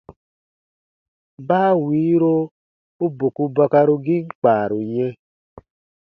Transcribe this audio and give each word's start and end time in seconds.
Baa 1.47 1.71
wiiro 1.85 2.35
u 3.03 3.07
boku 3.17 3.43
bakarugiin 3.55 4.25
kpaaru 4.39 4.79
yɛ̃. 4.93 5.11